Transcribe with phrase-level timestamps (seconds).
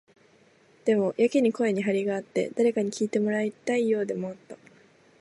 [0.83, 4.57] でも、やけに声に張りがあって、誰かに聞いてもらいたいようでもあった。